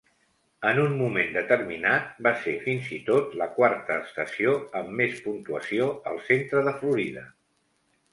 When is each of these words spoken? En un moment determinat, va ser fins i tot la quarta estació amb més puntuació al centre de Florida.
En 0.67 0.77
un 0.83 0.93
moment 0.99 1.27
determinat, 1.33 2.07
va 2.27 2.31
ser 2.45 2.53
fins 2.63 2.87
i 2.97 2.97
tot 3.09 3.35
la 3.41 3.47
quarta 3.57 3.97
estació 4.05 4.55
amb 4.81 4.97
més 5.03 5.21
puntuació 5.27 5.91
al 6.13 6.19
centre 6.31 6.65
de 6.69 6.75
Florida. 6.81 7.25